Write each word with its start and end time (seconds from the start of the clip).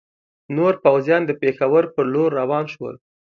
نور 0.55 0.73
پوځیان 0.83 1.21
د 1.25 1.31
پېښور 1.41 1.83
پر 1.95 2.05
لور 2.13 2.29
روان 2.41 2.65
شول. 2.73 2.95